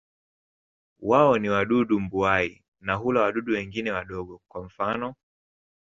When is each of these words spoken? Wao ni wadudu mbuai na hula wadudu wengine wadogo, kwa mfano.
Wao 0.99 1.37
ni 1.37 1.49
wadudu 1.49 1.99
mbuai 1.99 2.63
na 2.79 2.93
hula 2.95 3.21
wadudu 3.21 3.53
wengine 3.53 3.91
wadogo, 3.91 4.41
kwa 4.47 4.63
mfano. 4.63 5.15